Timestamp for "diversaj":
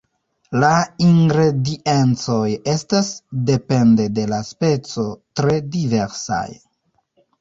5.77-6.45